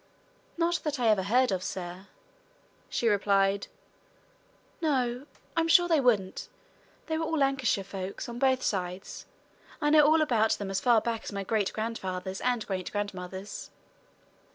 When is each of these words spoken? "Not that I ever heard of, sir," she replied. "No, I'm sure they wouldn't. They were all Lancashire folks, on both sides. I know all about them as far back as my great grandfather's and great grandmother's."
"Not 0.57 0.79
that 0.83 0.99
I 0.99 1.07
ever 1.09 1.21
heard 1.21 1.51
of, 1.51 1.61
sir," 1.61 2.07
she 2.89 3.07
replied. 3.07 3.67
"No, 4.81 5.27
I'm 5.55 5.67
sure 5.67 5.87
they 5.87 5.99
wouldn't. 5.99 6.49
They 7.05 7.19
were 7.19 7.25
all 7.25 7.37
Lancashire 7.37 7.83
folks, 7.83 8.27
on 8.27 8.39
both 8.39 8.63
sides. 8.63 9.27
I 9.79 9.91
know 9.91 10.03
all 10.07 10.23
about 10.23 10.53
them 10.53 10.71
as 10.71 10.81
far 10.81 11.01
back 11.01 11.25
as 11.25 11.31
my 11.31 11.43
great 11.43 11.71
grandfather's 11.71 12.41
and 12.41 12.65
great 12.65 12.91
grandmother's." 12.91 13.69